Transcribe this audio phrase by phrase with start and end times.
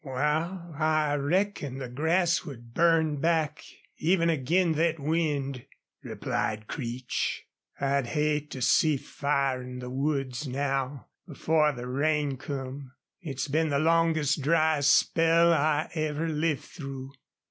[0.03, 3.63] "Wal, I reckon the grass would burn back
[3.99, 5.67] even ag'in thet wind,"
[6.01, 7.43] replied Creech.
[7.79, 12.93] "I'd hate to see fire in the woods now before the rains come.
[13.19, 17.11] It's been the longest, dryest spell I ever lived through.